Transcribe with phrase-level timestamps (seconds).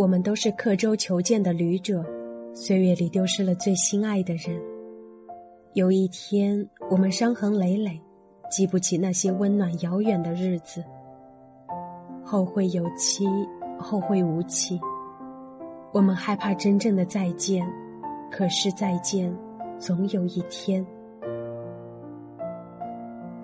[0.00, 2.02] 我们都是刻舟求剑的旅者，
[2.54, 4.58] 岁月里丢失了最心爱的人。
[5.74, 8.00] 有一天，我们伤痕累累，
[8.50, 10.82] 记不起那些温暖遥远的日子。
[12.24, 13.26] 后会有期，
[13.78, 14.80] 后会无期。
[15.92, 17.70] 我们害怕真正的再见，
[18.30, 19.30] 可是再见，
[19.78, 20.82] 总有一天。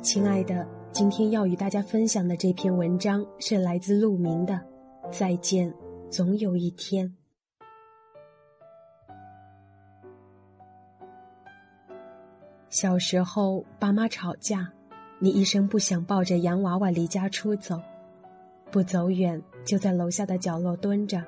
[0.00, 4.54] 亲爱的，今天要与大家分享的这篇文章是来自陆明的
[5.10, 5.70] 《再见》。
[6.08, 7.14] 总有一天，
[12.70, 14.72] 小时候爸妈吵架，
[15.18, 17.78] 你一声不响抱着洋娃娃离家出走，
[18.70, 21.22] 不走远就在楼下的角落蹲着。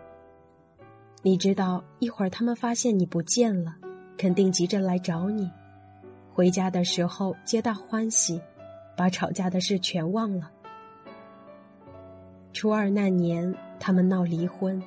[1.23, 3.75] 你知道一会儿他们发现你不见了，
[4.17, 5.51] 肯定急着来找你。
[6.33, 8.41] 回家的时候皆大欢喜，
[8.97, 10.51] 把吵架的事全忘了。
[12.53, 13.55] 初二那年。
[13.81, 14.83] 他们闹离婚，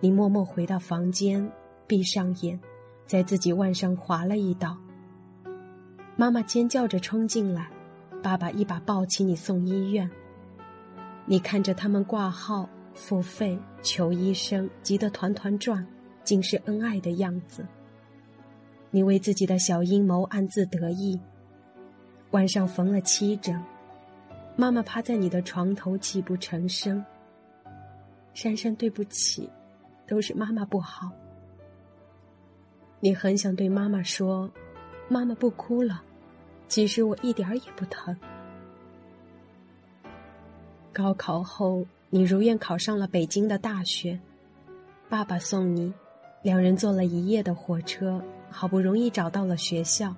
[0.00, 1.48] 你默默回到房间，
[1.86, 2.58] 闭上眼，
[3.06, 4.76] 在自己腕上划了一刀。
[6.16, 7.70] 妈妈尖叫着冲进来，
[8.24, 10.10] 爸爸一把抱起你送医院。
[11.24, 15.86] 你看着他们挂号、付费、求医生，急得团团转，
[16.24, 17.64] 尽是恩爱的样子。
[18.90, 21.16] 你为自己的小阴谋暗自得意。
[22.32, 23.56] 晚上缝了七针，
[24.56, 27.04] 妈妈趴在你的床头泣不成声。
[28.32, 29.48] 珊珊，对不起，
[30.06, 31.10] 都是妈妈不好。
[33.00, 34.50] 你很想对妈妈说
[35.08, 36.02] ：“妈妈不哭了。”
[36.68, 38.16] 其实我一点儿也不疼。
[40.92, 44.18] 高考后，你如愿考上了北京的大学，
[45.08, 45.92] 爸爸送你，
[46.42, 50.14] 两人坐了一夜的火车，好不容易找到了学校。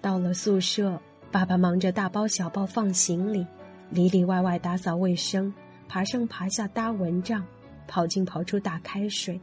[0.00, 3.46] 到了宿舍，爸爸忙着大包小包放行李，
[3.90, 5.52] 里里外外打扫卫生。
[5.86, 7.42] 爬上爬下搭蚊帐，
[7.86, 9.40] 跑进跑出打开水，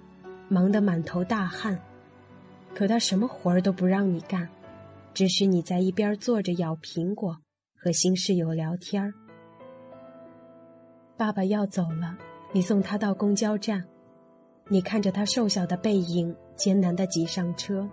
[0.48, 1.80] 忙得满头大汗。
[2.76, 4.48] 可他什么活儿都不让你干，
[5.12, 7.36] 只许你在一边坐着咬苹果，
[7.76, 9.12] 和新室友聊天儿。
[11.18, 12.16] 爸爸要走了，
[12.52, 13.84] 你送他到公交站，
[14.68, 17.90] 你看着他瘦小的背影，艰难的挤上车。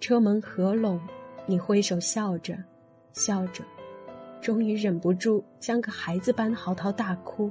[0.00, 1.00] 车门合拢，
[1.48, 2.54] 你挥手笑着，
[3.14, 3.64] 笑着。
[4.40, 7.50] 终于忍不住，像个孩子般嚎啕大哭。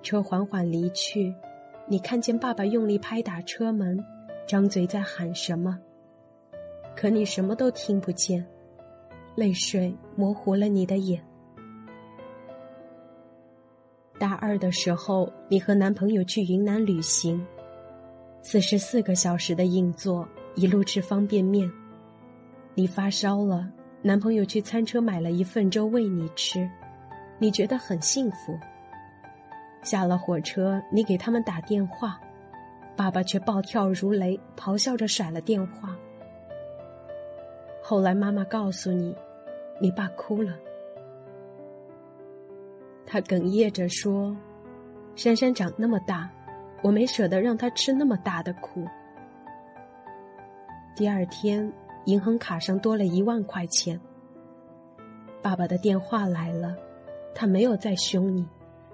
[0.00, 1.34] 车缓缓离去，
[1.88, 4.02] 你看见爸爸用力拍打车门，
[4.46, 5.76] 张嘴在喊什么，
[6.96, 8.46] 可你什么都听不见，
[9.34, 11.20] 泪水模糊了你的眼。
[14.18, 17.44] 大二的时候，你和男朋友去云南旅行，
[18.40, 21.70] 四十四个小时的硬座，一路吃方便面，
[22.78, 23.68] 你发烧了。
[24.02, 26.70] 男朋友去餐车买了一份粥喂你吃，
[27.36, 28.56] 你觉得很幸福。
[29.82, 32.20] 下了火车，你给他们打电话，
[32.94, 35.96] 爸爸却暴跳如雷，咆哮着甩了电话。
[37.82, 39.12] 后来妈妈告诉你，
[39.80, 40.52] 你爸哭了，
[43.04, 44.36] 他哽咽着说
[45.16, 46.30] ：“珊珊长那么大，
[46.80, 48.86] 我没舍得让她吃那么大的苦。”
[50.94, 51.68] 第二天。
[52.08, 54.00] 银行卡上多了一万块钱。
[55.42, 56.74] 爸爸的电话来了，
[57.34, 58.48] 他没有再凶你，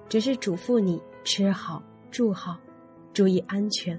[0.09, 1.81] 只是嘱咐你吃好、
[2.11, 2.59] 住好，
[3.13, 3.97] 注意安全，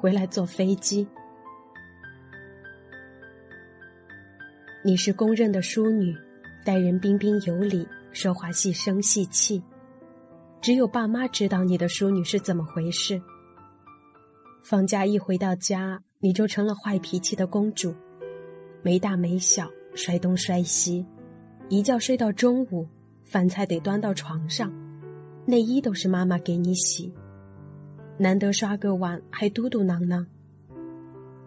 [0.00, 1.06] 回来坐飞机。
[4.84, 6.12] 你是公认的淑女，
[6.64, 9.62] 待人彬彬有礼，说话细声细气，
[10.60, 13.22] 只有爸妈知道你的淑女是怎么回事。
[14.64, 17.94] 放假一回到家，你就成了坏脾气的公主。
[18.82, 21.04] 没大没小，摔东摔西，
[21.68, 22.86] 一觉睡到中午，
[23.24, 24.72] 饭菜得端到床上，
[25.44, 27.12] 内衣都是妈妈给你洗，
[28.16, 30.24] 难得刷个碗还嘟嘟囔囔。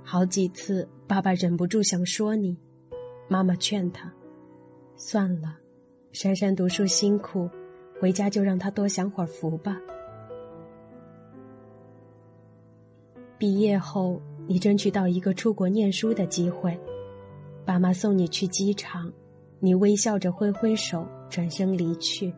[0.04, 2.58] 好几次，爸爸忍不住想说你，
[3.30, 4.12] 妈妈劝他，
[4.96, 5.56] 算了，
[6.12, 7.50] 珊珊读书辛苦，
[8.00, 9.80] 回家就让她多享会儿福吧。
[13.38, 16.78] 毕业后，你争取到一个出国念书的机会。
[17.66, 19.12] 爸妈送你去机场，
[19.60, 22.34] 你微笑着挥挥手，转身离去。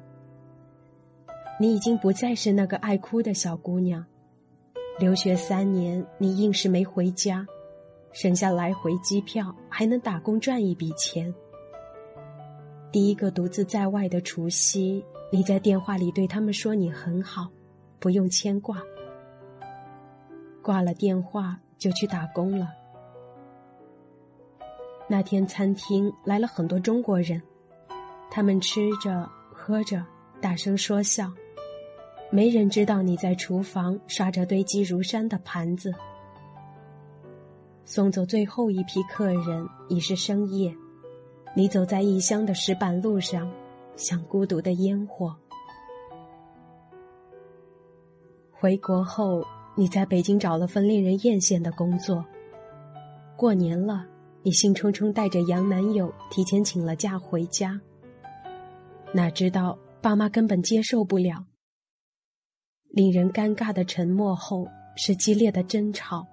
[1.60, 4.06] 你已经不再是那个爱哭的小姑娘。
[5.00, 7.46] 留学三年，你硬是没回家，
[8.12, 11.34] 省下来回机票，还能打工赚一笔钱。
[12.92, 17.50] 第一个独自在外的除夕，你在电话里对他们说你很好，
[18.00, 18.84] 不用牵挂。
[20.62, 22.70] 挂了电话就去打工了。
[25.08, 27.42] 那天餐厅来了很多中国人，
[28.32, 30.04] 他们吃着喝着，
[30.42, 31.32] 大声说笑。
[32.32, 35.94] 没人知道你在厨房刷着堆积如山的盘子。
[37.86, 40.76] 送走最后一批客人已是深夜，
[41.54, 43.52] 你走在异乡的石板路上，
[43.96, 45.36] 像孤独的烟火。
[48.52, 49.46] 回国后，
[49.76, 52.26] 你在北京找了份令人艳羡的工作。
[53.36, 54.08] 过年了，
[54.46, 57.80] 你兴冲冲带着洋男友提前请了假回家。
[59.14, 61.46] 哪知道爸妈根本接受不了。
[62.90, 64.68] 令人尴尬的沉默后
[64.98, 66.28] 是激烈的争吵。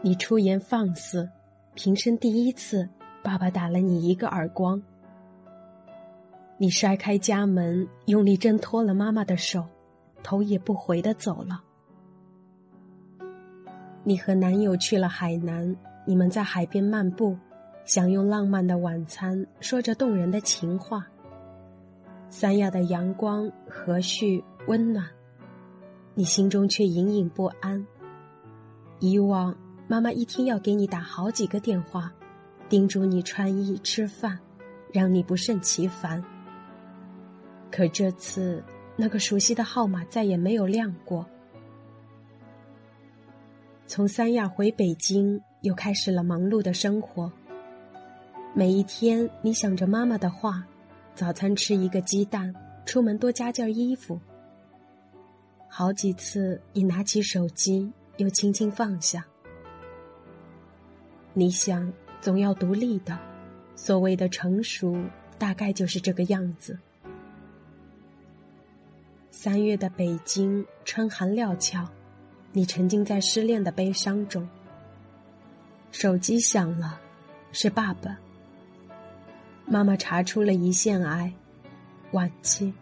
[0.00, 1.28] 你出言放肆，
[1.74, 2.88] 平生第一次，
[3.22, 4.82] 爸爸打了你一个耳光。
[6.56, 9.64] 你摔开家门，用力挣脱了妈妈的手。
[10.22, 11.62] 头也不回的走了。
[14.02, 17.36] 你和男友去了海南，你们在海边漫步，
[17.84, 21.06] 享用浪漫的晚餐，说着动人的情话。
[22.30, 25.04] 三亚的阳光和煦温暖，
[26.14, 27.86] 你心中却隐隐不安。
[29.00, 29.54] 以往
[29.86, 32.10] 妈妈一天要给你打好几个电话，
[32.68, 34.38] 叮嘱你穿衣吃饭，
[34.92, 36.24] 让你不胜其烦。
[37.70, 38.64] 可这次。
[38.98, 41.28] 那个熟悉的号码再也没有亮过。
[43.88, 47.30] 从三亚回北京，又开始了忙碌的生活。
[48.52, 50.66] 每一天，你想着妈妈的话：
[51.14, 52.52] 早餐吃一个鸡蛋，
[52.84, 54.18] 出门多加件衣服。
[55.68, 59.24] 好几次，你拿起手机，又轻轻放下。
[61.32, 63.16] 你想，总要独立的。
[63.76, 64.98] 所谓的成熟，
[65.38, 66.76] 大概就是这个样子。
[69.30, 71.86] 三月的北京，春寒料峭，
[72.52, 74.48] 你沉浸在失恋的悲伤中。
[75.90, 77.00] 手机响了，
[77.52, 78.18] 是爸爸。
[79.64, 81.32] 妈妈查出了胰腺癌，
[82.12, 82.72] 晚期。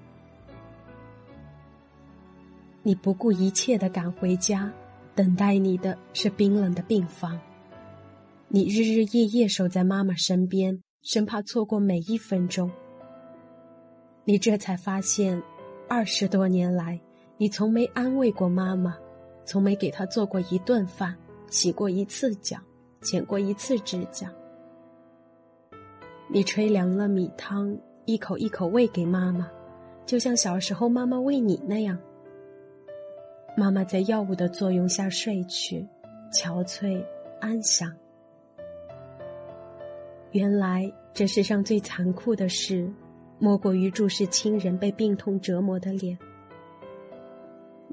[2.83, 4.71] 你不顾一切的赶回家，
[5.15, 7.41] 等待你的是冰冷的病房。
[8.49, 12.71] 你日日夜夜守在妈妈身边，生怕错过每一分钟。
[14.25, 15.43] 你这才发现。
[15.87, 16.99] 二十多年来，
[17.37, 18.97] 你从没安慰过妈妈，
[19.45, 21.15] 从没给他做过一顿饭，
[21.49, 22.59] 洗过一次脚，
[23.01, 24.33] 剪过一次指甲。
[26.29, 29.51] 你吹凉了米汤，一口一口喂给妈妈，
[30.07, 31.99] 就像小时候妈妈喂你那样。
[33.57, 35.87] 妈妈在药物的作用下睡去，
[36.33, 37.05] 憔悴
[37.41, 37.95] 安详。
[40.33, 42.91] 原来这世上最残酷的事。
[43.39, 46.17] 莫过于注视亲人被病痛折磨的脸。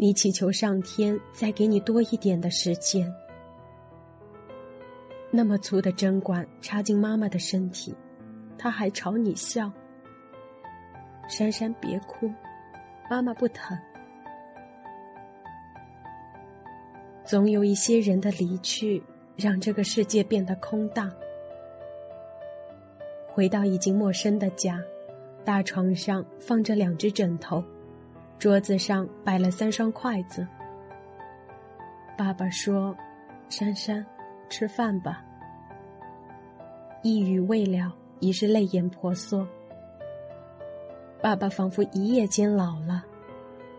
[0.03, 3.07] 你祈求上天再给你多一点的时间。
[5.29, 7.93] 那么粗的针管插进妈妈的身体，
[8.57, 9.71] 她还朝你笑。
[11.29, 12.27] 珊珊，别哭，
[13.11, 13.77] 妈妈不疼。
[17.23, 19.03] 总有一些人的离去，
[19.37, 21.11] 让这个世界变得空荡。
[23.27, 24.81] 回到已经陌生的家。
[25.45, 27.63] 大床上放着两只枕头，
[28.41, 30.47] 桌子上摆了三双筷子。
[32.17, 32.97] 爸爸说
[33.49, 34.03] ：“珊珊，
[34.49, 35.23] 吃饭吧。”
[37.03, 39.47] 一语未了，已是泪眼婆娑。
[41.21, 43.03] 爸爸仿佛一夜间老了，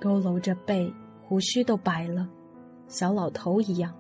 [0.01, 0.89] 佝偻着背，
[1.27, 2.29] 胡须都白了，
[2.87, 3.93] 小老头一样。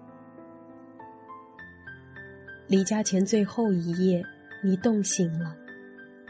[2.68, 4.22] 离家前最后一夜，
[4.62, 5.56] 你冻醒了。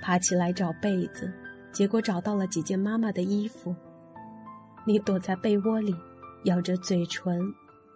[0.00, 1.30] 爬起来找被子，
[1.70, 3.76] 结果找到了几件妈妈的衣服。
[4.84, 5.94] 你躲在被窝里，
[6.44, 7.40] 咬着嘴唇，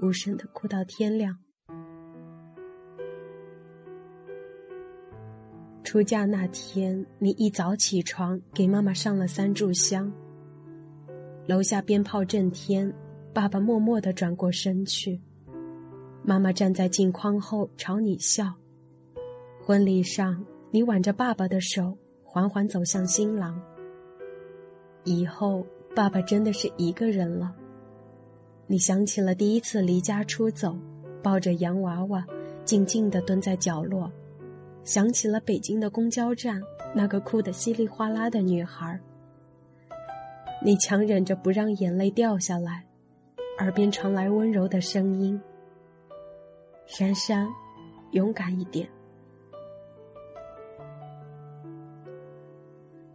[0.01, 1.37] 无声的哭到天亮。
[5.83, 10.13] 出嫁那天，你一早起床给妈妈上了三炷香。
[11.47, 12.93] 楼下鞭炮震天，
[13.33, 15.21] 爸爸默默的转过身去，
[16.25, 18.53] 妈妈站在镜框后朝你笑。
[19.63, 20.45] 婚礼上。
[20.73, 23.59] 你挽着爸爸的手，缓缓走向新郎。
[25.05, 25.65] 以后，
[25.97, 27.57] 爸爸真的是一个人了。
[28.67, 30.77] 你想起了第一次离家出走，
[31.23, 32.23] 抱着洋娃娃，
[32.67, 34.07] 静静地蹲在角落；
[34.85, 36.61] 想起了北京的公交站，
[36.95, 39.01] 那个哭得稀里哗啦的女孩。
[40.63, 42.85] 你强忍着不让眼泪掉下来，
[43.61, 45.41] 耳边传来温柔的声音
[46.85, 47.49] ：“珊珊，
[48.11, 48.87] 勇敢一点。”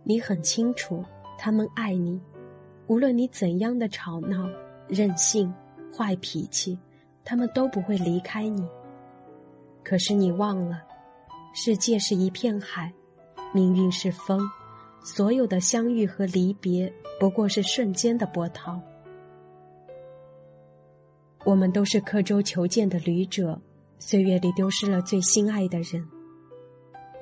[0.04, 1.06] 你很清楚，
[1.38, 2.20] 他们爱你，
[2.92, 4.50] 无论你怎样的吵闹、
[4.90, 5.50] 任性、
[5.96, 6.78] 坏脾气，
[7.24, 8.68] 他们都不会离开你。
[9.82, 10.84] 可是你忘了，
[11.54, 12.92] 世界是一片海，
[13.54, 14.42] 命运是风，
[15.06, 18.78] 所有的相遇和离别不过是瞬间的波涛。
[21.46, 23.58] 我们都是刻舟求剑的旅者，
[24.00, 26.06] 岁月里丢失了最心爱的人。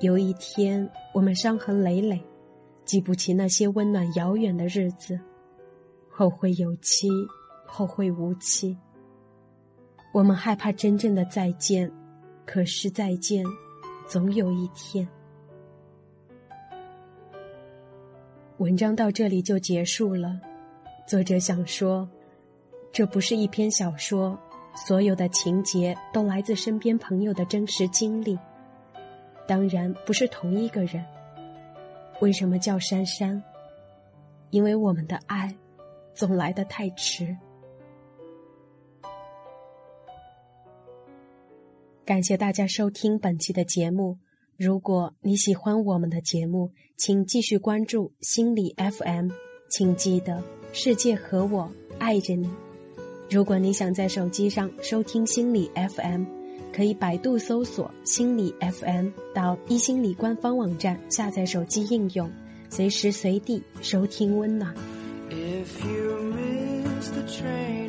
[0.00, 2.20] 有一天，我们伤痕累累，
[2.84, 5.16] 记不起那些温暖遥远的日子，
[6.20, 7.08] 后会有期，
[7.64, 8.76] 后会无期。
[10.12, 11.90] 我们害怕真正的再见，
[12.44, 13.42] 可是再见，
[14.06, 15.08] 总有一天。
[18.58, 20.38] 文章到这里就结束了。
[21.06, 22.06] 作者想说，
[22.92, 24.38] 这不是一篇小说，
[24.74, 28.38] 所有的情节都来自身边朋友的真实经历。
[29.48, 31.02] 当然不是同一个人。
[32.20, 33.42] 为什么叫珊珊？
[34.50, 35.56] 因为我们的爱，
[36.20, 37.34] 总来得太迟。
[42.04, 44.18] 感谢大家收听本期的节目。
[44.58, 49.30] 如果你喜欢我们的节目，请继续关注心理 FM。
[49.70, 50.42] 请记得，
[50.74, 52.50] 世界和我爱着你。
[53.30, 56.24] 如果你想在手机上收听心理 FM，
[56.70, 62.30] 可以百度搜索心理 FM，到一心理官方网站下载手机应用，
[62.68, 64.74] 随时随地收听温暖。
[67.12, 67.79] The train